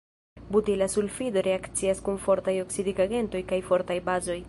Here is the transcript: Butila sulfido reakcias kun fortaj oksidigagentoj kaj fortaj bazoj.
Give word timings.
Butila 0.55 0.87
sulfido 0.93 1.43
reakcias 1.49 2.03
kun 2.09 2.19
fortaj 2.25 2.57
oksidigagentoj 2.65 3.47
kaj 3.53 3.65
fortaj 3.73 4.05
bazoj. 4.11 4.39